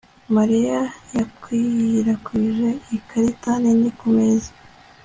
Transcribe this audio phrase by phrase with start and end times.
[0.35, 0.79] mariya
[1.17, 4.51] yakwirakwije ikarita nini kumeza